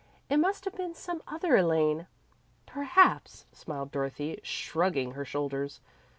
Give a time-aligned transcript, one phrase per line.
[0.31, 2.07] It must have been some other Elaine."
[2.65, 5.79] "Perhaps," smiled Dorothy, shrugging her shoulders.